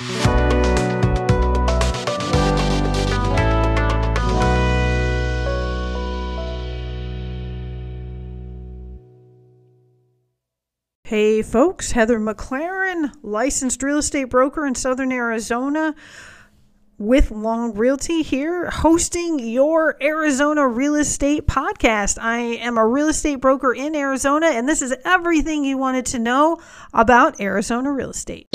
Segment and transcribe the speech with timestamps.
[0.00, 0.06] Hey
[11.42, 15.94] folks, Heather McLaren, licensed real estate broker in Southern Arizona
[16.96, 22.16] with Long Realty here, hosting your Arizona real estate podcast.
[22.18, 26.18] I am a real estate broker in Arizona, and this is everything you wanted to
[26.18, 26.58] know
[26.94, 28.48] about Arizona real estate.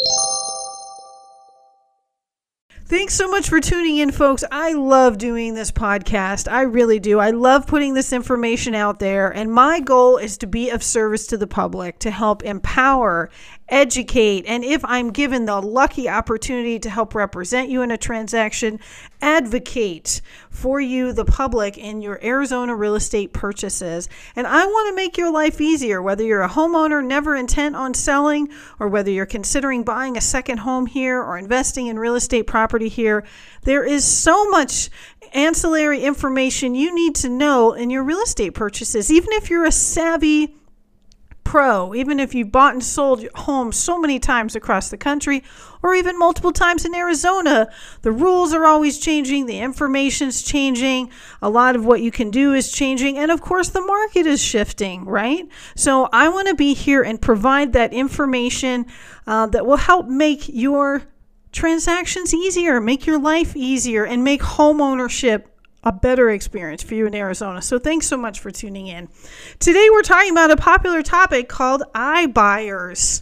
[2.88, 4.44] Thanks so much for tuning in, folks.
[4.52, 6.48] I love doing this podcast.
[6.48, 7.18] I really do.
[7.18, 9.28] I love putting this information out there.
[9.32, 13.32] And my goal is to be of service to the public, to help empower
[13.68, 18.79] educate, and if I'm given the lucky opportunity to help represent you in a transaction,
[19.21, 24.07] advocate for you, the public, in your Arizona real estate purchases.
[24.36, 27.93] And I want to make your life easier, whether you're a homeowner never intent on
[27.93, 32.47] selling, or whether you're considering buying a second home here or investing in real estate
[32.47, 33.25] property here.
[33.64, 34.90] There is so much
[35.34, 39.72] ancillary information you need to know in your real estate purchases, even if you're a
[39.72, 40.56] savvy
[41.95, 45.44] even if you've bought and sold homes so many times across the country
[45.81, 51.09] or even multiple times in Arizona, the rules are always changing, the information's changing,
[51.42, 54.42] a lot of what you can do is changing, and of course, the market is
[54.42, 55.47] shifting, right?
[55.75, 58.88] So, I want to be here and provide that information
[59.28, 61.03] uh, that will help make your
[61.52, 65.55] transactions easier, make your life easier, and make home ownership
[65.86, 67.61] a better experience for you in Arizona.
[67.61, 69.08] So thanks so much for tuning in.
[69.59, 73.22] Today we're talking about a popular topic called iBuyers.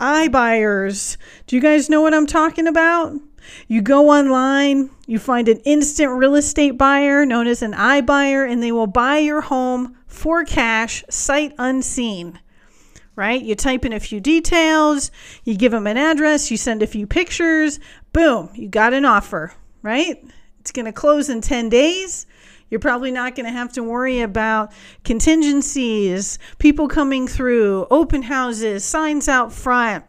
[0.00, 1.16] iBuyers.
[1.46, 3.14] Do you guys know what I'm talking about?
[3.68, 8.62] You go online, you find an instant real estate buyer known as an iBuyer, and
[8.62, 12.40] they will buy your home for cash, sight unseen.
[13.16, 13.42] Right?
[13.42, 15.10] You type in a few details,
[15.44, 17.80] you give them an address, you send a few pictures,
[18.12, 20.22] boom, you got an offer, right?
[20.68, 22.26] It's going to close in 10 days.
[22.68, 24.70] You're probably not going to have to worry about
[25.02, 30.04] contingencies, people coming through, open houses, signs out front.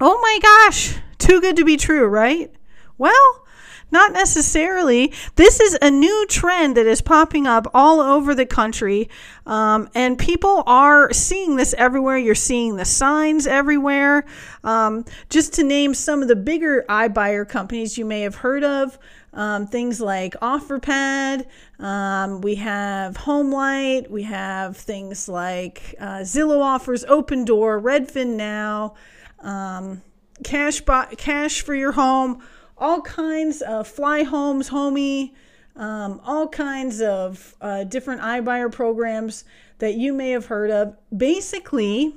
[0.00, 2.50] Oh my gosh, too good to be true, right?
[2.96, 3.44] Well,
[3.92, 5.12] not necessarily.
[5.36, 9.10] This is a new trend that is popping up all over the country,
[9.44, 12.16] um, and people are seeing this everywhere.
[12.16, 14.24] You're seeing the signs everywhere.
[14.64, 18.98] Um, just to name some of the bigger iBuyer companies you may have heard of.
[19.34, 21.46] Um, things like OfferPad,
[21.78, 28.94] um, we have HomeLight, we have things like uh, Zillow offers, Opendoor, Redfin Now,
[29.40, 30.02] um,
[30.44, 30.82] cash,
[31.16, 32.42] cash for your home,
[32.76, 35.32] all kinds of Fly Homes, Homie,
[35.76, 39.44] um, all kinds of uh, different iBuyer programs
[39.78, 40.96] that you may have heard of.
[41.16, 42.14] Basically,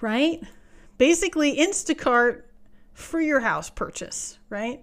[0.00, 0.42] right?
[0.96, 2.42] Basically, Instacart
[2.92, 4.82] for your house purchase, right?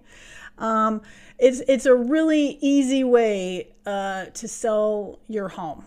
[0.58, 1.02] Um,
[1.38, 5.86] it's it's a really easy way uh, to sell your home.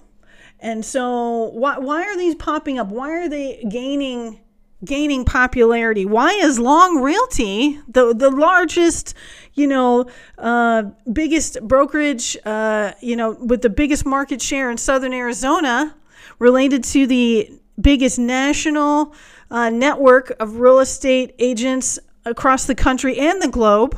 [0.59, 2.87] And so why why are these popping up?
[2.89, 4.39] Why are they gaining
[4.83, 6.05] gaining popularity?
[6.05, 9.13] Why is Long Realty the the largest,
[9.53, 10.05] you know,
[10.37, 15.95] uh, biggest brokerage, uh, you know, with the biggest market share in Southern Arizona,
[16.39, 19.15] related to the biggest national
[19.49, 23.97] uh, network of real estate agents across the country and the globe?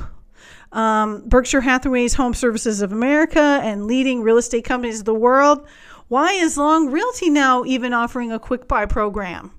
[0.71, 5.67] Um, Berkshire Hathaway's Home Services of America and leading real estate companies of the world.
[6.07, 9.51] Why is Long Realty now even offering a quick buy program?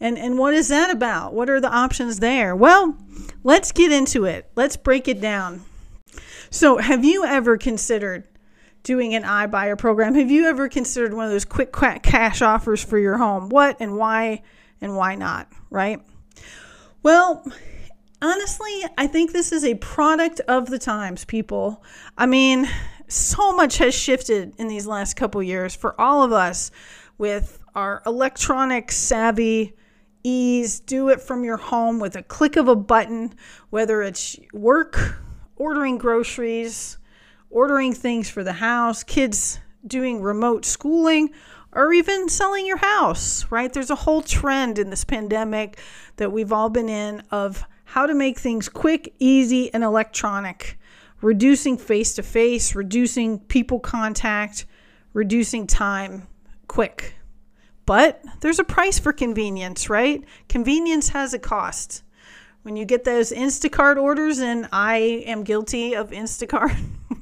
[0.00, 1.32] And, and what is that about?
[1.32, 2.56] What are the options there?
[2.56, 2.96] Well,
[3.44, 4.50] let's get into it.
[4.56, 5.64] Let's break it down.
[6.50, 8.26] So, have you ever considered
[8.82, 10.14] doing an iBuyer program?
[10.16, 13.48] Have you ever considered one of those quick cash offers for your home?
[13.48, 14.42] What and why
[14.80, 16.00] and why not, right?
[17.02, 17.44] Well,
[18.22, 21.82] honestly, I think this is a product of the times, people.
[22.16, 22.68] I mean,
[23.08, 26.70] so much has shifted in these last couple years for all of us
[27.18, 29.74] with our electronic savvy
[30.24, 33.34] ease, do it from your home with a click of a button,
[33.70, 35.20] whether it's work,
[35.56, 36.98] ordering groceries,
[37.50, 41.30] ordering things for the house, kids doing remote schooling,
[41.72, 43.72] or even selling your house, right?
[43.72, 45.78] There's a whole trend in this pandemic
[46.16, 50.78] that we've all been in of how to make things quick, easy, and electronic,
[51.20, 54.64] reducing face to face, reducing people contact,
[55.12, 56.26] reducing time
[56.68, 57.16] quick.
[57.84, 60.24] But there's a price for convenience, right?
[60.48, 62.02] Convenience has a cost.
[62.62, 64.96] When you get those Instacart orders, and I
[65.26, 66.74] am guilty of Instacart,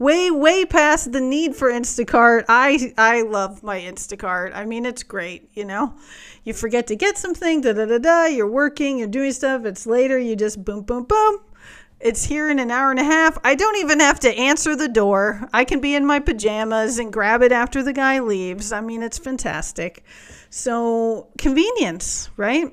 [0.00, 2.46] way way past the need for Instacart.
[2.48, 4.52] I I love my Instacart.
[4.52, 5.94] I mean, it's great, you know.
[6.42, 9.86] You forget to get something, da da da da, you're working, you're doing stuff, it's
[9.86, 11.38] later, you just boom boom boom.
[12.00, 13.36] It's here in an hour and a half.
[13.44, 15.46] I don't even have to answer the door.
[15.52, 18.72] I can be in my pajamas and grab it after the guy leaves.
[18.72, 20.02] I mean, it's fantastic.
[20.48, 22.72] So, convenience, right?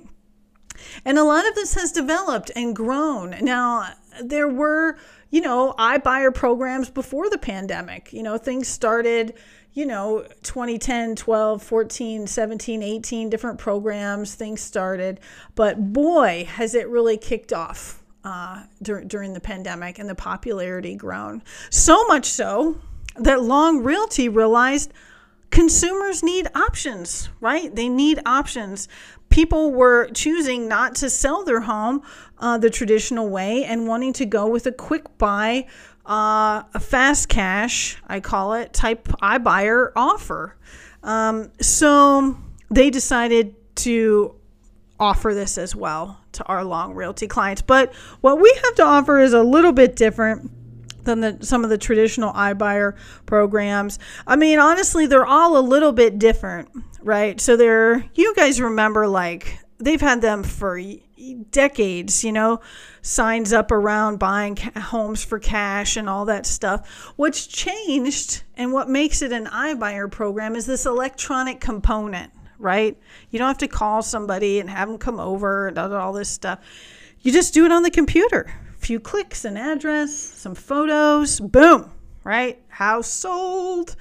[1.04, 3.36] And a lot of this has developed and grown.
[3.42, 3.90] Now,
[4.24, 4.98] there were,
[5.30, 8.14] you know, I iBuyer programs before the pandemic.
[8.14, 9.34] You know, things started,
[9.74, 15.20] you know, 2010, 12, 14, 17, 18 different programs, things started.
[15.56, 20.96] But boy, has it really kicked off uh, dur- during the pandemic and the popularity
[20.96, 21.42] grown.
[21.70, 22.80] So much so
[23.16, 24.92] that Long Realty realized
[25.50, 27.74] consumers need options, right?
[27.74, 28.90] They need options.
[29.30, 32.02] People were choosing not to sell their home
[32.40, 35.66] uh, the traditional way and wanting to go with a quick buy,
[36.06, 40.56] uh, a fast cash, I call it, type iBuyer offer.
[41.04, 42.38] Um, so
[42.70, 44.36] they decided to
[45.00, 47.62] offer this as well to our long realty clients.
[47.62, 50.52] But what we have to offer is a little bit different
[51.04, 52.96] than the, some of the traditional iBuyer
[53.26, 53.98] programs.
[54.28, 56.70] I mean, honestly, they're all a little bit different,
[57.08, 57.40] right?
[57.40, 60.80] So they're, you guys remember like they've had them for
[61.50, 62.60] decades, you know,
[63.02, 67.14] signs up around buying homes for cash and all that stuff.
[67.16, 72.98] What's changed and what makes it an iBuyer program is this electronic component right?
[73.30, 76.60] You don't have to call somebody and have them come over and all this stuff.
[77.22, 78.52] You just do it on the computer.
[78.76, 81.92] A few clicks, an address, some photos, boom,
[82.28, 82.62] right?
[82.68, 83.96] House sold.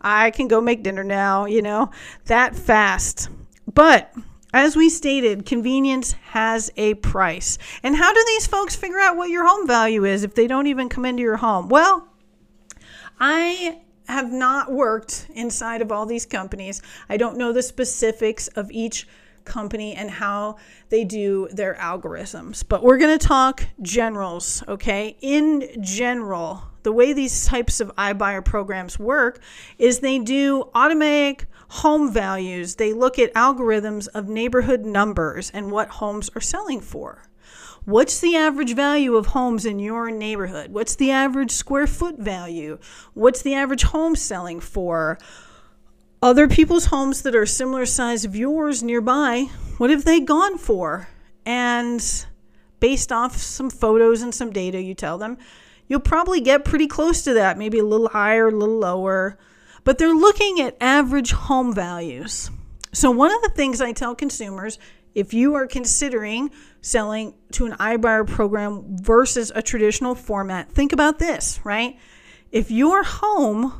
[0.00, 1.90] I can go make dinner now, you know,
[2.26, 3.30] that fast.
[3.72, 4.12] But
[4.52, 7.56] as we stated, convenience has a price.
[7.82, 10.66] And how do these folks figure out what your home value is if they don't
[10.66, 11.68] even come into your home?
[11.68, 12.06] Well,
[13.18, 16.82] I have not worked inside of all these companies.
[17.08, 19.08] I don't know the specifics of each
[19.44, 20.56] company and how
[20.88, 25.16] they do their algorithms, but we're going to talk generals, okay?
[25.20, 29.40] In general, the way these types of iBuyer programs work
[29.78, 32.76] is they do automatic home values.
[32.76, 37.22] They look at algorithms of neighborhood numbers and what homes are selling for.
[37.84, 40.72] What's the average value of homes in your neighborhood?
[40.72, 42.78] What's the average square foot value?
[43.14, 45.18] What's the average home selling for?
[46.22, 51.08] Other people's homes that are similar size of yours nearby, what have they gone for?
[51.46, 52.04] And
[52.78, 55.38] based off some photos and some data you tell them,
[55.88, 59.38] you'll probably get pretty close to that, maybe a little higher, a little lower.
[59.82, 62.50] But they're looking at average home values.
[62.92, 64.78] So, one of the things I tell consumers
[65.14, 66.50] if you are considering
[66.82, 71.98] selling to an iBuyer program versus a traditional format, think about this, right?
[72.52, 73.72] If your home,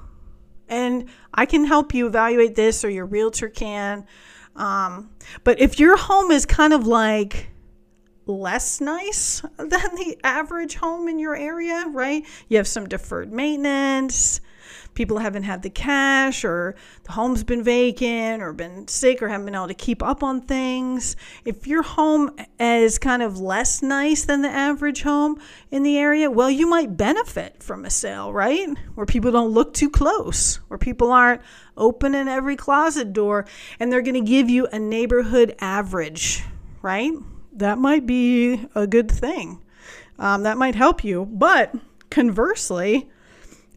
[0.70, 4.06] and I can help you evaluate this, or your realtor can,
[4.56, 5.10] um,
[5.44, 7.50] but if your home is kind of like
[8.26, 12.24] less nice than the average home in your area, right?
[12.48, 14.40] You have some deferred maintenance,
[14.94, 19.46] people haven't had the cash or the home's been vacant or been sick or haven't
[19.46, 21.16] been able to keep up on things.
[21.44, 25.40] If your home is kind of less nice than the average home
[25.70, 28.68] in the area, well, you might benefit from a sale, right?
[28.94, 31.42] Where people don't look too close, where people aren't
[31.76, 33.46] opening every closet door
[33.78, 36.44] and they're going to give you a neighborhood average,
[36.82, 37.12] right?
[37.52, 39.62] That might be a good thing.
[40.18, 41.26] Um, that might help you.
[41.26, 41.74] But
[42.10, 43.08] conversely,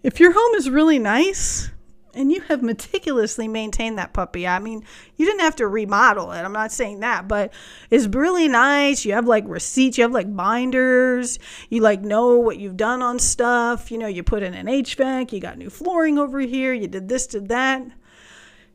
[0.03, 1.71] if your home is really nice
[2.13, 4.83] and you have meticulously maintained that puppy, I mean,
[5.15, 6.41] you didn't have to remodel it.
[6.41, 7.53] I'm not saying that, but
[7.89, 9.05] it's really nice.
[9.05, 13.17] You have like receipts, you have like binders, you like know what you've done on
[13.17, 13.89] stuff.
[13.89, 17.07] You know, you put in an HVAC, you got new flooring over here, you did
[17.07, 17.81] this, did that.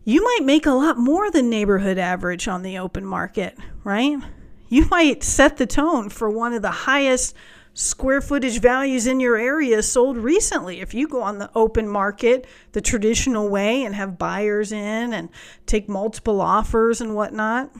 [0.04, 4.16] You might make a lot more than neighborhood average on the open market, right?
[4.70, 7.35] You might set the tone for one of the highest
[7.78, 10.80] square footage values in your area sold recently.
[10.80, 15.28] If you go on the open market the traditional way and have buyers in and
[15.64, 17.70] take multiple offers and whatnot.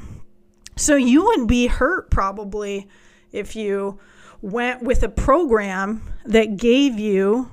[0.77, 2.89] So you wouldn't be hurt probably
[3.33, 3.99] if you
[4.41, 7.51] went with a program that gave you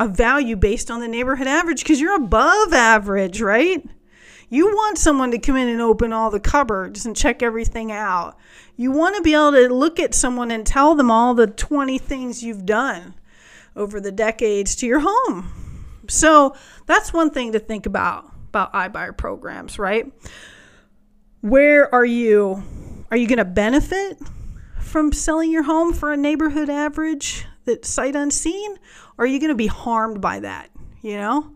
[0.00, 3.88] a value based on the neighborhood average because you're above average, right?
[4.48, 8.36] You want someone to come in and open all the cupboards and check everything out.
[8.76, 11.98] You want to be able to look at someone and tell them all the 20
[11.98, 13.14] things you've done
[13.74, 16.02] over the decades to your home.
[16.08, 16.54] So
[16.86, 20.10] that's one thing to think about about iBuyer programs, right?
[21.42, 22.62] Where are you?
[23.10, 24.18] Are you going to benefit
[24.80, 28.76] from selling your home for a neighborhood average that sight unseen?
[29.18, 30.70] Or are you going to be harmed by that?
[31.02, 31.52] You know?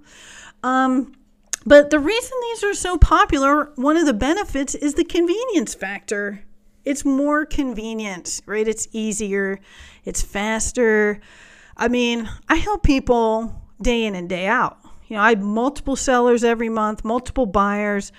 [0.63, 1.15] Um,
[1.67, 6.43] but the reason these are so popular, one of the benefits is the convenience factor.
[6.85, 8.67] It's more convenient, right?
[8.67, 9.59] It's easier,
[10.05, 11.21] it's faster.
[11.76, 14.79] I mean, I help people day in and day out.
[15.07, 18.12] You know, I have multiple sellers every month, multiple buyers.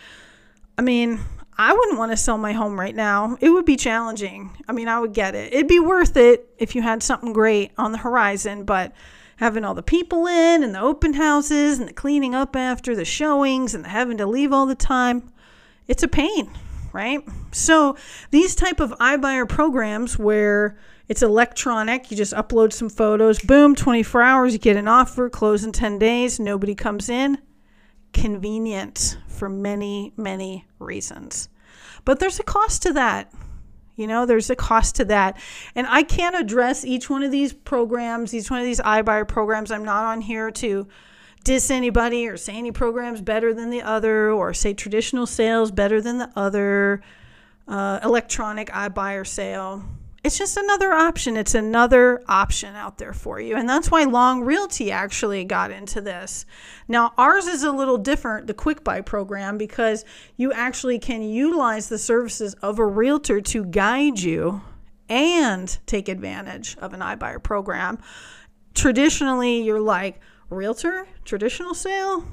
[0.77, 1.19] I mean,
[1.57, 3.37] I wouldn't want to sell my home right now.
[3.39, 4.51] It would be challenging.
[4.67, 5.53] I mean, I would get it.
[5.53, 8.93] It'd be worth it if you had something great on the horizon, but
[9.41, 13.03] having all the people in and the open houses and the cleaning up after the
[13.03, 15.33] showings and having to leave all the time,
[15.87, 16.47] it's a pain,
[16.93, 17.21] right?
[17.51, 17.97] So,
[18.29, 24.21] these type of iBuyer programs where it's electronic, you just upload some photos, boom, 24
[24.21, 27.39] hours, you get an offer, close in 10 days, nobody comes in.
[28.13, 31.49] Convenient for many, many reasons.
[32.05, 33.33] But there's a cost to that.
[34.01, 35.39] You know, there's a cost to that.
[35.75, 39.71] And I can't address each one of these programs, each one of these iBuyer programs.
[39.71, 40.87] I'm not on here to
[41.43, 46.01] diss anybody or say any program's better than the other or say traditional sales better
[46.01, 47.01] than the other,
[47.67, 49.83] uh, electronic iBuyer sale
[50.23, 51.35] it's just another option.
[51.35, 53.55] It's another option out there for you.
[53.55, 56.45] And that's why Long Realty actually got into this.
[56.87, 60.05] Now, ours is a little different, the Quick Buy program, because
[60.37, 64.61] you actually can utilize the services of a realtor to guide you
[65.09, 67.97] and take advantage of an iBuyer program.
[68.75, 72.25] Traditionally, you're like, realtor, traditional sale,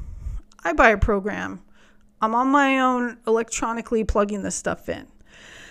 [0.65, 1.63] iBuyer program.
[2.21, 5.07] I'm on my own electronically plugging this stuff in.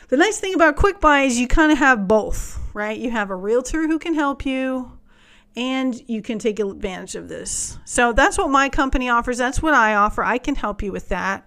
[0.10, 2.98] The nice thing about Quick Buy is you kind of have both, right?
[2.98, 4.98] You have a realtor who can help you
[5.58, 7.78] and you can take advantage of this.
[7.84, 9.38] So that's what my company offers.
[9.38, 10.24] That's what I offer.
[10.24, 11.46] I can help you with that.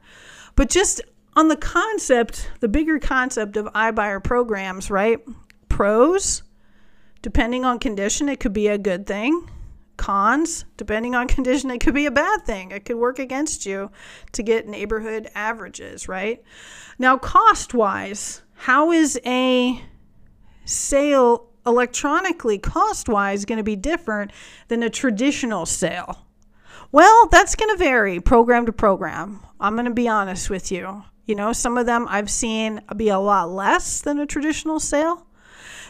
[0.56, 1.00] But just
[1.36, 5.20] on the concept, the bigger concept of iBuyer programs, right?
[5.70, 6.42] Pros,
[7.22, 9.48] depending on condition, it could be a good thing.
[9.96, 12.72] Cons, depending on condition, it could be a bad thing.
[12.72, 13.90] It could work against you
[14.32, 16.42] to get neighborhood averages, right?
[16.98, 19.82] Now, cost wise, how is a
[20.66, 24.30] sale electronically cost wise going to be different
[24.68, 26.26] than a traditional sale?
[26.92, 29.40] Well, that's going to vary program to program.
[29.58, 31.04] I'm going to be honest with you.
[31.24, 35.26] You know, some of them I've seen be a lot less than a traditional sale.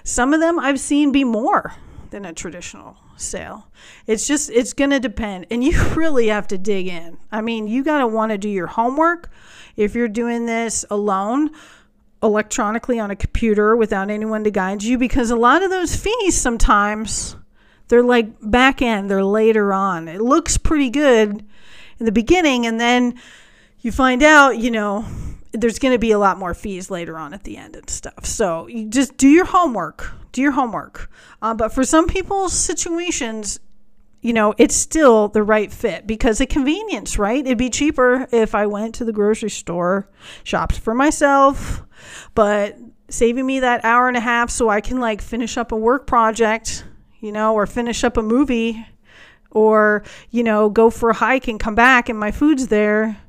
[0.05, 1.75] Some of them I've seen be more
[2.11, 3.67] than a traditional sale.
[4.07, 5.47] It's just, it's going to depend.
[5.51, 7.19] And you really have to dig in.
[7.33, 9.29] I mean, you got to want to do your homework.
[9.77, 11.51] If you're doing this alone,
[12.23, 16.37] electronically on a computer without anyone to guide you because a lot of those fees
[16.37, 17.37] sometimes
[17.89, 20.07] they're like back end, they're later on.
[20.07, 21.45] It looks pretty good
[21.99, 23.21] in the beginning and then
[23.81, 25.05] you find out, you know,
[25.53, 28.25] there's going to be a lot more fees later on at the end and stuff.
[28.25, 30.13] So you just do your homework.
[30.33, 31.11] Do your homework.
[31.43, 33.59] Uh, but for some people's situations,
[34.21, 37.45] you know, it's still the right fit because of convenience, right?
[37.45, 40.09] It'd be cheaper if I went to the grocery store,
[40.45, 41.83] shopped for myself,
[42.35, 42.77] but
[43.09, 46.07] saving me that hour and a half so I can like finish up a work
[46.07, 46.85] project,
[47.21, 48.87] you know, or finish up a movie
[49.51, 53.21] or, you know, go for a hike and come back and my food's there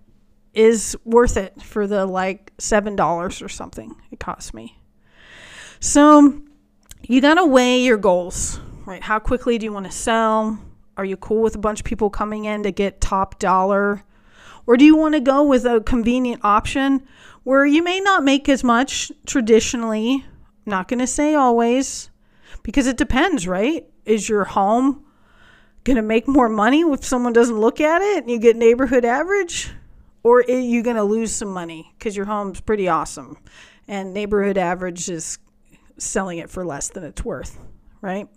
[0.54, 4.78] is worth it for the like $7 or something it cost me.
[5.80, 6.42] So
[7.08, 9.02] you got to weigh your goals, right?
[9.02, 10.60] How quickly do you want to sell?
[10.98, 14.04] Are you cool with a bunch of people coming in to get top dollar?
[14.68, 17.08] Or do you want to go with a convenient option
[17.44, 20.26] where you may not make as much traditionally?
[20.66, 22.10] Not going to say always,
[22.64, 23.86] because it depends, right?
[24.06, 25.06] Is your home
[25.84, 29.06] going to make more money if someone doesn't look at it and you get neighborhood
[29.06, 29.72] average?
[30.24, 33.38] Or are you going to lose some money because your home's pretty awesome
[33.88, 35.40] and neighborhood average is
[35.98, 37.58] selling it for less than it's worth,
[38.02, 38.28] right?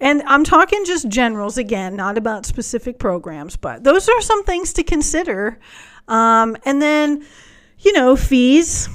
[0.00, 4.72] And I'm talking just generals again, not about specific programs, but those are some things
[4.74, 5.58] to consider.
[6.08, 7.26] Um, and then,
[7.80, 8.88] you know, fees,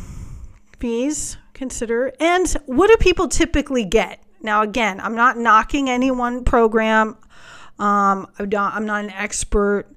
[0.79, 2.13] fees, consider.
[2.19, 4.21] And what do people typically get?
[4.41, 7.17] Now, again, I'm not knocking any one program.
[7.79, 9.87] Um, I'm, not, I'm not an expert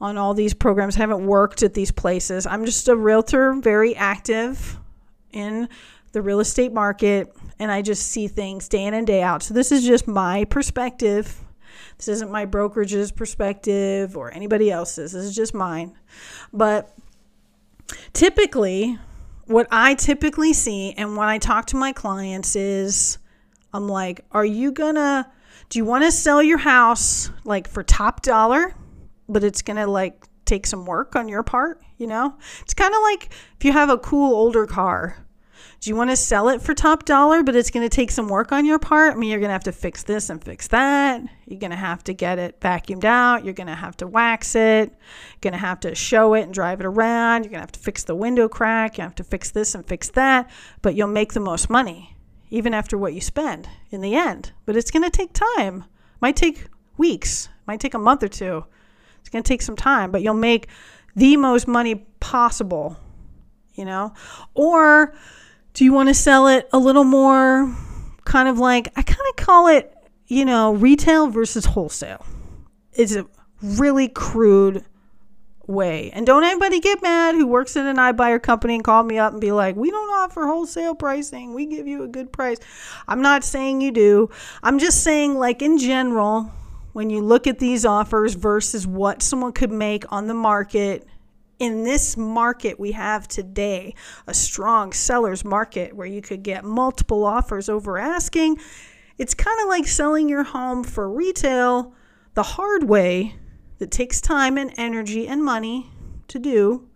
[0.00, 0.96] on all these programs.
[0.96, 2.46] I haven't worked at these places.
[2.46, 4.78] I'm just a realtor, very active
[5.32, 5.68] in
[6.12, 9.42] the real estate market and I just see things day in and day out.
[9.42, 11.40] So this is just my perspective.
[11.96, 15.12] This isn't my brokerage's perspective or anybody else's.
[15.12, 15.96] This is just mine.
[16.52, 16.92] But
[18.12, 18.98] typically,
[19.46, 23.18] what I typically see and when I talk to my clients is
[23.72, 25.30] I'm like, are you gonna,
[25.68, 28.74] do you wanna sell your house like for top dollar,
[29.28, 31.80] but it's gonna like take some work on your part?
[31.98, 35.25] You know, it's kind of like if you have a cool older car
[35.80, 38.28] Do you want to sell it for top dollar, but it's going to take some
[38.28, 39.12] work on your part?
[39.12, 41.22] I mean, you're going to have to fix this and fix that.
[41.46, 43.44] You're going to have to get it vacuumed out.
[43.44, 44.88] You're going to have to wax it.
[44.90, 47.44] You're going to have to show it and drive it around.
[47.44, 48.98] You're going to have to fix the window crack.
[48.98, 50.50] You have to fix this and fix that,
[50.82, 52.16] but you'll make the most money
[52.50, 54.52] even after what you spend in the end.
[54.64, 55.84] But it's going to take time.
[56.20, 56.66] Might take
[56.96, 58.64] weeks, might take a month or two.
[59.20, 60.68] It's going to take some time, but you'll make
[61.14, 62.96] the most money possible,
[63.74, 64.14] you know?
[64.54, 65.14] Or
[65.76, 67.76] do you want to sell it a little more
[68.24, 69.94] kind of like, I kind of call it,
[70.26, 72.24] you know, retail versus wholesale?
[72.94, 73.26] It's a
[73.62, 74.86] really crude
[75.66, 76.10] way.
[76.12, 79.32] And don't anybody get mad who works in an iBuyer company and call me up
[79.32, 81.52] and be like, we don't offer wholesale pricing.
[81.52, 82.56] We give you a good price.
[83.06, 84.30] I'm not saying you do.
[84.62, 86.50] I'm just saying, like, in general,
[86.94, 91.06] when you look at these offers versus what someone could make on the market
[91.58, 93.94] in this market we have today,
[94.26, 98.58] a strong seller's market where you could get multiple offers over asking,
[99.18, 101.94] it's kind of like selling your home for retail
[102.34, 103.36] the hard way
[103.78, 105.90] that takes time and energy and money
[106.28, 106.88] to do,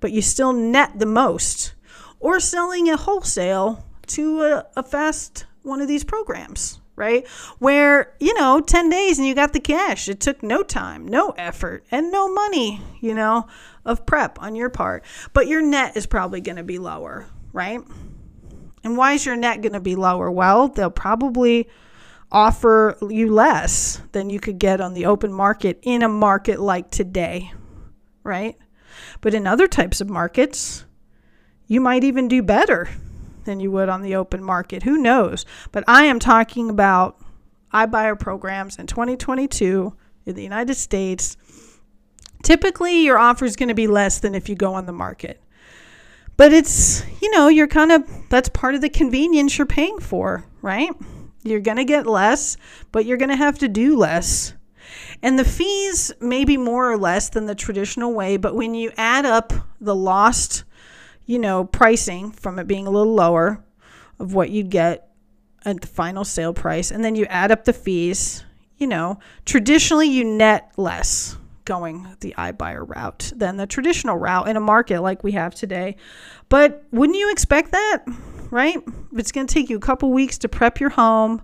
[0.00, 1.74] but you still net the most,
[2.18, 7.26] or selling a wholesale to a, a fast one of these programs right?
[7.58, 10.06] Where, you know, 10 days and you got the cash.
[10.06, 13.48] It took no time, no effort, and no money, you know,
[13.84, 15.04] of prep on your part.
[15.32, 17.80] But your net is probably going to be lower, right?
[18.82, 20.30] And why is your net going to be lower?
[20.30, 21.68] Well, they'll probably
[22.32, 26.90] offer you less than you could get on the open market in a market like
[26.90, 27.52] today,
[28.22, 28.56] right?
[29.20, 30.84] But in other types of markets,
[31.66, 32.88] you might even do better
[33.44, 34.82] than you would on the open market.
[34.82, 35.44] Who knows?
[35.72, 37.18] But I am talking about
[37.72, 39.94] iBuyer programs in 2022
[40.26, 41.36] in the United States.
[42.42, 45.40] Typically, your offer is going to be less than if you go on the market.
[46.36, 50.44] But it's, you know, you're kind of, that's part of the convenience you're paying for,
[50.62, 50.90] right?
[51.42, 52.56] You're going to get less,
[52.92, 54.54] but you're going to have to do less.
[55.22, 58.90] And the fees may be more or less than the traditional way, but when you
[58.96, 60.64] add up the lost
[61.30, 63.62] you know, pricing from it being a little lower
[64.18, 65.12] of what you'd get
[65.64, 66.90] at the final sale price.
[66.90, 68.44] And then you add up the fees,
[68.78, 71.36] you know, traditionally you net less
[71.70, 75.94] going the iBuyer route than the traditional route in a market like we have today.
[76.48, 78.02] But wouldn't you expect that,
[78.50, 78.76] right?
[79.12, 81.42] It's going to take you a couple weeks to prep your home,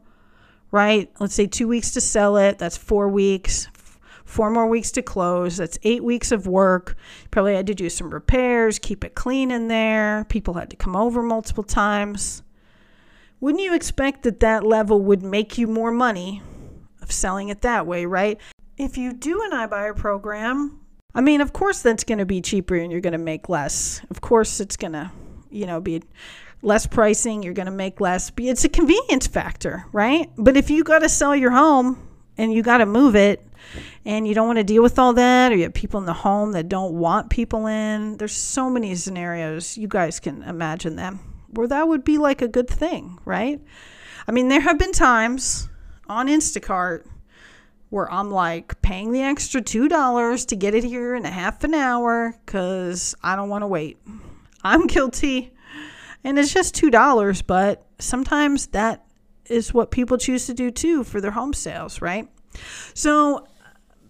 [0.73, 1.09] right?
[1.21, 2.59] Let's say two weeks to sell it.
[2.59, 3.69] That's four weeks
[4.25, 5.57] four more weeks to close.
[5.57, 6.97] That's eight weeks of work.
[7.31, 10.27] Probably had to do some repairs, keep it clean in there.
[10.29, 12.43] People had to come over multiple times.
[13.39, 16.43] Wouldn't you expect that that level would make you more money
[17.01, 18.41] of selling it that way, right?
[18.79, 20.81] If you do an iBuyer program,
[21.15, 24.03] I mean, of course that's going to be cheaper and you're going to make less.
[24.11, 25.11] Of course it's going to,
[25.51, 26.03] you know, be
[26.61, 28.31] less pricing, you're going to make less.
[28.37, 30.31] It's a convenience factor, right?
[30.37, 33.47] But if you got to sell your home and you got to move it
[34.05, 36.13] and you don't want to deal with all that or you have people in the
[36.13, 41.19] home that don't want people in there's so many scenarios you guys can imagine them
[41.49, 43.61] where that would be like a good thing right
[44.29, 45.69] i mean there have been times
[46.09, 47.07] on instacart
[47.97, 51.65] where i'm like paying the extra two dollars to get it here in a half
[51.65, 53.99] an hour because i don't want to wait
[54.63, 55.53] i'm guilty
[56.23, 59.07] and it's just two dollars but sometimes that
[59.51, 62.29] is what people choose to do too for their home sales, right?
[62.95, 63.47] So,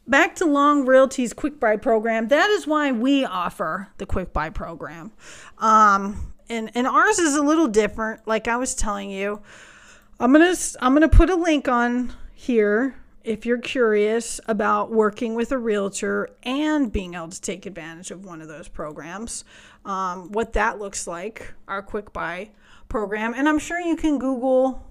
[0.07, 2.29] back to Long Realty's Quick Buy program.
[2.29, 5.13] That is why we offer the Quick Buy program.
[5.59, 8.27] Um, and, and ours is a little different.
[8.27, 9.41] Like I was telling you,
[10.19, 12.97] I'm gonna I'm gonna put a link on here
[13.27, 18.25] if you're curious about working with a realtor and being able to take advantage of
[18.25, 19.45] one of those programs.
[19.85, 22.51] Um, what that looks like, our Quick Buy
[22.89, 24.87] program, and I'm sure you can Google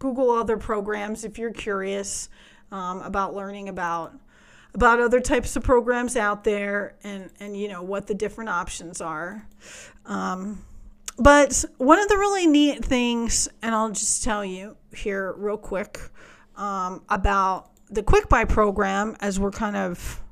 [0.00, 2.28] Google other programs if you're curious
[2.70, 4.12] um, about learning about
[4.74, 9.00] about other types of programs out there and and you know what the different options
[9.00, 9.46] are.
[10.06, 10.64] Um,
[11.18, 16.00] but one of the really neat things, and I'll just tell you here real quick
[16.56, 20.22] um, about the Quick Buy program as we're kind of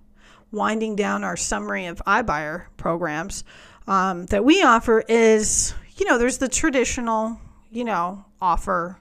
[0.51, 3.45] winding down our summary of iBuyer programs
[3.87, 7.38] um, that we offer is, you know, there's the traditional,
[7.71, 8.99] you know, offer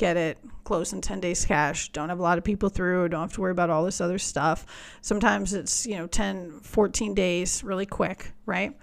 [0.00, 3.20] get it, close in 10 days cash, don't have a lot of people through, don't
[3.20, 4.64] have to worry about all this other stuff.
[5.02, 8.76] Sometimes it's, you know, 10, 14 days really quick, right?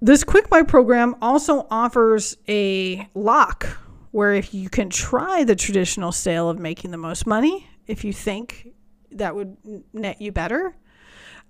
[0.00, 3.66] This quick buy program also offers a lock
[4.12, 8.12] where if you can try the traditional sale of making the most money, if you
[8.12, 8.68] think
[9.10, 9.56] that would
[9.92, 10.76] net you better.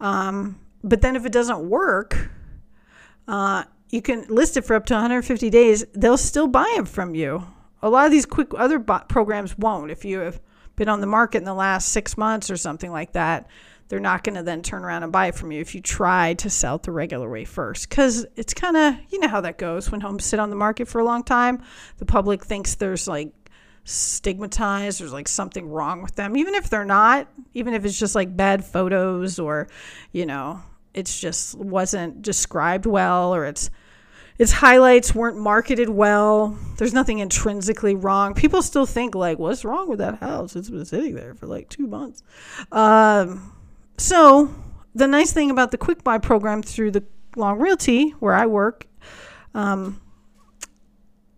[0.00, 2.30] Um, but then if it doesn't work,
[3.28, 5.84] uh, you can list it for up to 150 days.
[5.92, 7.44] They'll still buy them from you.
[7.82, 9.90] A lot of these quick other programs won't.
[9.90, 10.40] If you have
[10.76, 13.46] been on the market in the last six months or something like that,
[13.88, 16.34] they're not going to then turn around and buy it from you if you try
[16.34, 17.88] to sell it the regular way first.
[17.88, 20.86] Because it's kind of, you know how that goes when homes sit on the market
[20.86, 21.62] for a long time.
[21.98, 23.32] The public thinks there's like
[23.90, 28.14] stigmatized, there's like something wrong with them, even if they're not, even if it's just
[28.14, 29.68] like bad photos or,
[30.12, 30.62] you know,
[30.94, 33.70] it's just wasn't described well or it's
[34.38, 36.58] its highlights weren't marketed well.
[36.78, 38.32] There's nothing intrinsically wrong.
[38.32, 40.56] People still think like, what's wrong with that house?
[40.56, 42.22] It's been sitting there for like two months.
[42.72, 43.52] Um,
[43.98, 44.54] so
[44.94, 47.04] the nice thing about the quick buy program through the
[47.36, 48.86] Long Realty, where I work,
[49.54, 50.00] um,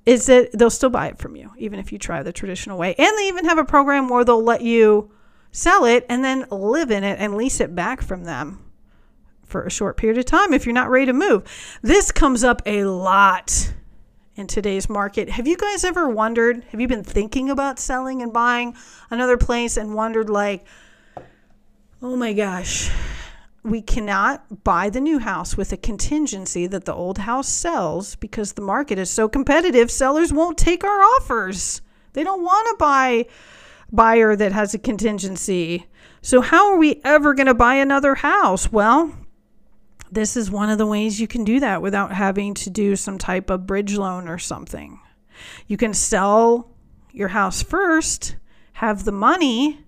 [0.04, 2.94] is that they'll still buy it from you, even if you try the traditional way.
[2.98, 5.10] And they even have a program where they'll let you
[5.52, 8.58] sell it and then live in it and lease it back from them
[9.44, 11.78] for a short period of time if you're not ready to move.
[11.82, 13.72] This comes up a lot
[14.34, 15.28] in today's market.
[15.28, 18.74] Have you guys ever wondered, have you been thinking about selling and buying
[19.10, 20.64] another place and wondered, like,
[22.04, 22.90] Oh my gosh.
[23.64, 28.52] We cannot buy the new house with a contingency that the old house sells because
[28.52, 29.90] the market is so competitive.
[29.90, 31.80] Sellers won't take our offers.
[32.12, 33.26] They don't want to buy
[33.92, 35.86] buyer that has a contingency.
[36.22, 38.72] So how are we ever going to buy another house?
[38.72, 39.14] Well,
[40.10, 43.16] this is one of the ways you can do that without having to do some
[43.16, 44.98] type of bridge loan or something.
[45.66, 46.70] You can sell
[47.12, 48.36] your house first,
[48.74, 49.84] have the money,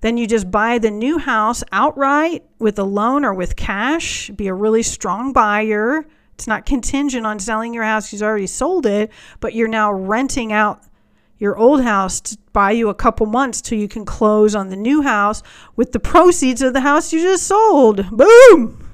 [0.00, 4.30] then you just buy the new house outright with a loan or with cash.
[4.30, 6.06] Be a really strong buyer.
[6.34, 8.12] It's not contingent on selling your house.
[8.12, 9.10] You've already sold it,
[9.40, 10.82] but you're now renting out
[11.38, 14.76] your old house to buy you a couple months till you can close on the
[14.76, 15.42] new house
[15.76, 18.08] with the proceeds of the house you just sold.
[18.10, 18.88] Boom!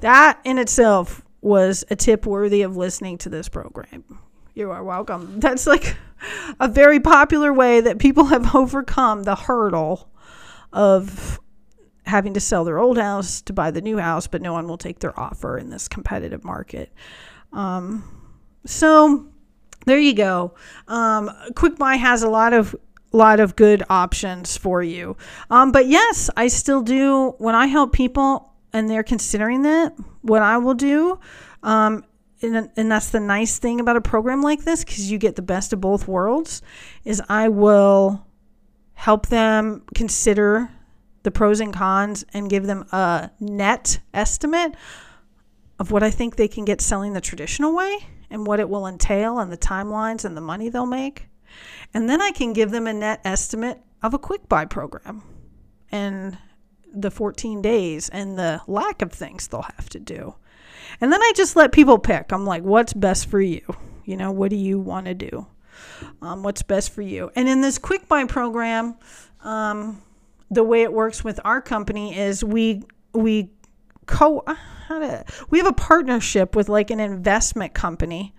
[0.00, 4.04] That in itself was a tip worthy of listening to this program.
[4.54, 5.34] You are welcome.
[5.40, 5.96] That's like
[6.58, 10.08] a very popular way that people have overcome the hurdle
[10.72, 11.40] of
[12.04, 14.78] having to sell their old house to buy the new house, but no one will
[14.78, 16.92] take their offer in this competitive market.
[17.52, 18.04] Um,
[18.66, 19.26] so
[19.86, 20.54] there you go.
[20.88, 22.74] Um, Quick Buy has a lot of
[23.12, 25.16] lot of good options for you.
[25.50, 29.94] Um, but yes, I still do when I help people and they're considering that.
[30.22, 31.18] What I will do
[31.62, 32.04] um,
[32.42, 35.42] and, and that's the nice thing about a program like this because you get the
[35.42, 36.62] best of both worlds
[37.04, 38.26] is i will
[38.94, 40.70] help them consider
[41.22, 44.74] the pros and cons and give them a net estimate
[45.78, 47.98] of what i think they can get selling the traditional way
[48.30, 51.28] and what it will entail and the timelines and the money they'll make.
[51.92, 55.22] And then i can give them a net estimate of a quick buy program
[55.90, 56.38] and
[56.92, 60.34] the 14 days and the lack of things they'll have to do
[61.00, 62.32] and then I just let people pick.
[62.32, 63.62] I'm like, what's best for you?
[64.04, 65.46] You know, what do you want to do?
[66.22, 67.30] Um, what's best for you?
[67.36, 68.96] And in this quick buy program,
[69.44, 70.02] um,
[70.50, 73.50] the way it works with our company is we we
[74.06, 74.42] co
[74.88, 78.34] to, we have a partnership with like an investment company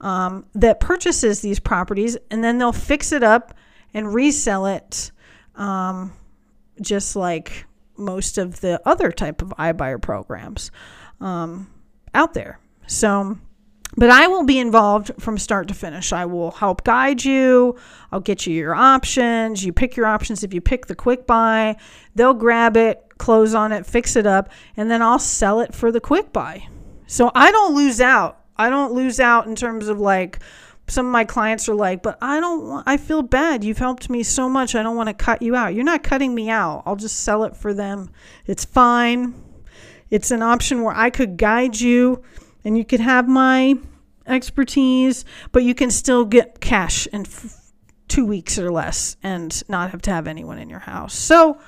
[0.00, 3.54] um, that purchases these properties and then they'll fix it up
[3.92, 5.10] and resell it
[5.56, 6.12] um,
[6.80, 7.66] just like
[7.96, 10.70] most of the other type of iBuyer programs.
[11.20, 11.70] Um,
[12.14, 12.58] out there.
[12.86, 13.38] So,
[13.96, 16.12] but I will be involved from start to finish.
[16.12, 17.76] I will help guide you.
[18.12, 19.64] I'll get you your options.
[19.64, 20.42] You pick your options.
[20.42, 21.76] If you pick the quick buy,
[22.14, 25.90] they'll grab it, close on it, fix it up, and then I'll sell it for
[25.90, 26.68] the quick buy.
[27.06, 28.40] So I don't lose out.
[28.56, 30.40] I don't lose out in terms of like,
[30.88, 33.64] some of my clients are like, but I don't want, I feel bad.
[33.64, 34.74] You've helped me so much.
[34.74, 35.74] I don't want to cut you out.
[35.74, 36.82] You're not cutting me out.
[36.86, 38.10] I'll just sell it for them.
[38.46, 39.34] It's fine.
[40.10, 42.22] It's an option where I could guide you
[42.64, 43.78] and you could have my
[44.26, 47.72] expertise, but you can still get cash in f-
[48.08, 51.14] two weeks or less and not have to have anyone in your house.
[51.14, 51.58] So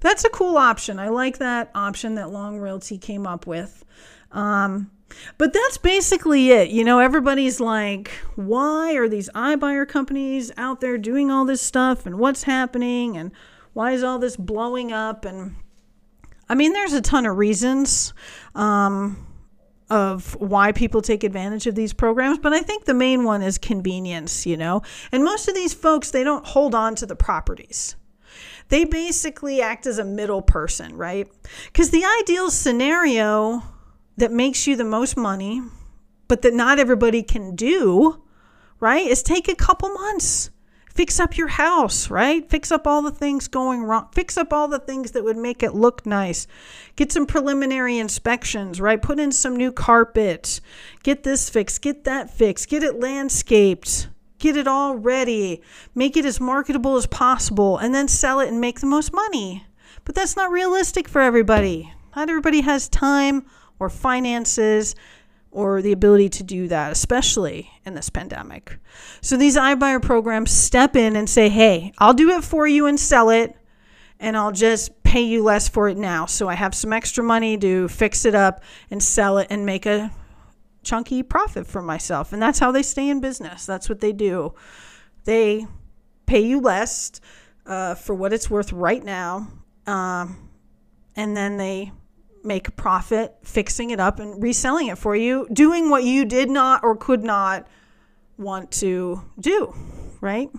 [0.00, 0.98] that's a cool option.
[0.98, 3.84] I like that option that Long Realty came up with.
[4.32, 4.90] Um,
[5.38, 6.70] but that's basically it.
[6.70, 12.06] You know, everybody's like, why are these iBuyer companies out there doing all this stuff
[12.06, 13.32] and what's happening and
[13.72, 15.24] why is all this blowing up?
[15.24, 15.56] And
[16.48, 18.14] I mean, there's a ton of reasons
[18.54, 19.26] um,
[19.90, 23.58] of why people take advantage of these programs, but I think the main one is
[23.58, 24.82] convenience, you know?
[25.12, 27.96] And most of these folks, they don't hold on to the properties.
[28.68, 31.28] They basically act as a middle person, right?
[31.66, 33.62] Because the ideal scenario
[34.16, 35.62] that makes you the most money,
[36.28, 38.22] but that not everybody can do,
[38.80, 40.50] right, is take a couple months
[40.98, 42.50] fix up your house, right?
[42.50, 44.08] Fix up all the things going wrong.
[44.10, 46.48] Fix up all the things that would make it look nice.
[46.96, 49.00] Get some preliminary inspections, right?
[49.00, 50.60] Put in some new carpet.
[51.04, 54.08] Get this fixed, get that fixed, get it landscaped.
[54.40, 55.62] Get it all ready.
[55.94, 59.64] Make it as marketable as possible and then sell it and make the most money.
[60.04, 61.92] But that's not realistic for everybody.
[62.16, 63.46] Not everybody has time
[63.78, 64.96] or finances
[65.58, 68.78] or the ability to do that, especially in this pandemic.
[69.20, 72.98] So these iBuyer programs step in and say, hey, I'll do it for you and
[73.00, 73.56] sell it,
[74.20, 76.26] and I'll just pay you less for it now.
[76.26, 79.84] So I have some extra money to fix it up and sell it and make
[79.84, 80.12] a
[80.84, 82.32] chunky profit for myself.
[82.32, 83.66] And that's how they stay in business.
[83.66, 84.54] That's what they do.
[85.24, 85.66] They
[86.26, 87.20] pay you less
[87.66, 89.48] uh, for what it's worth right now.
[89.88, 90.50] Um,
[91.16, 91.90] and then they
[92.44, 96.50] make a profit fixing it up and reselling it for you, doing what you did
[96.50, 97.66] not or could not
[98.36, 99.74] want to do,
[100.20, 100.50] right?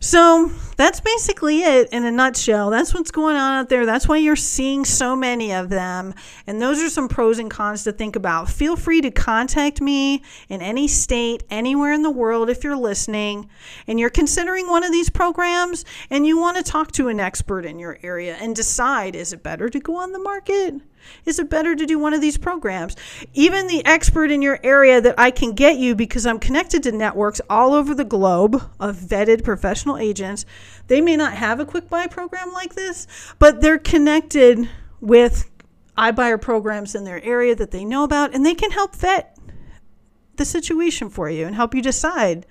[0.00, 2.70] So that's basically it in a nutshell.
[2.70, 3.84] That's what's going on out there.
[3.84, 6.14] That's why you're seeing so many of them.
[6.46, 8.48] And those are some pros and cons to think about.
[8.48, 13.50] Feel free to contact me in any state, anywhere in the world if you're listening
[13.88, 17.64] and you're considering one of these programs and you want to talk to an expert
[17.64, 20.74] in your area and decide is it better to go on the market?
[21.24, 22.96] Is it better to do one of these programs?
[23.34, 26.92] Even the expert in your area that I can get you because I'm connected to
[26.92, 30.44] networks all over the globe of vetted professional agents,
[30.86, 33.06] they may not have a quick buy program like this,
[33.38, 34.68] but they're connected
[35.00, 35.50] with
[35.96, 39.36] iBuyer programs in their area that they know about, and they can help vet
[40.36, 42.46] the situation for you and help you decide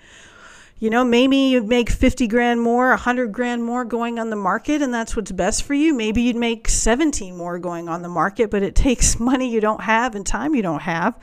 [0.79, 4.81] you know, maybe you'd make 50 grand more, 100 grand more going on the market,
[4.81, 5.93] and that's what's best for you.
[5.93, 9.81] Maybe you'd make 17 more going on the market, but it takes money you don't
[9.81, 11.17] have and time you don't have.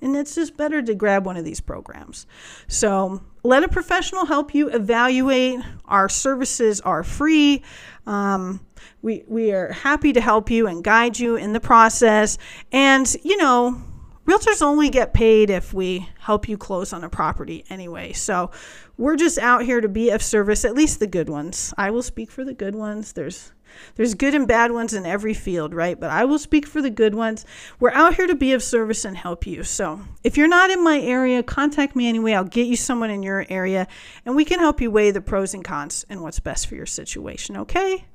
[0.00, 2.26] And it's just better to grab one of these programs.
[2.68, 5.60] So let a professional help you evaluate.
[5.86, 7.64] Our services are free.
[8.06, 8.60] Um,
[9.02, 12.38] we, we are happy to help you and guide you in the process.
[12.70, 13.82] And, you know,
[14.28, 18.12] realtors only get paid if we help you close on a property anyway.
[18.12, 18.50] So
[18.98, 21.72] we're just out here to be of service, at least the good ones.
[21.78, 23.14] I will speak for the good ones.
[23.14, 23.52] There's
[23.96, 25.98] there's good and bad ones in every field, right?
[25.98, 27.44] But I will speak for the good ones.
[27.78, 29.62] We're out here to be of service and help you.
[29.62, 32.32] So if you're not in my area, contact me anyway.
[32.32, 33.86] I'll get you someone in your area
[34.24, 36.86] and we can help you weigh the pros and cons and what's best for your
[36.86, 38.06] situation, okay?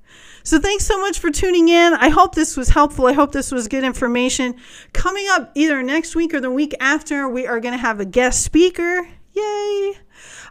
[0.45, 1.93] So thanks so much for tuning in.
[1.93, 3.07] I hope this was helpful.
[3.07, 4.55] I hope this was good information.
[4.91, 8.05] Coming up either next week or the week after, we are going to have a
[8.05, 9.07] guest speaker.
[9.31, 9.93] Yay!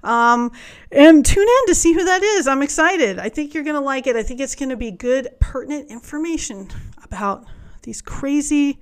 [0.02, 0.50] Um,
[0.90, 2.48] and tune in to see who that is.
[2.48, 3.18] I'm excited.
[3.18, 4.16] I think you're going to like it.
[4.16, 6.68] I think it's going to be good, pertinent information
[7.04, 7.44] about
[7.82, 8.80] these crazy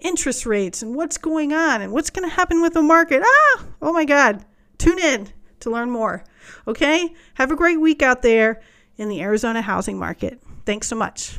[0.00, 3.22] interest rates and what's going on and what's going to happen with the market.
[3.24, 4.44] Ah, oh my God.
[4.76, 5.28] Tune in
[5.60, 6.22] to learn more.
[6.68, 7.14] Okay?
[7.34, 8.60] Have a great week out there
[8.98, 10.40] in the Arizona housing market.
[10.64, 11.38] Thanks so much.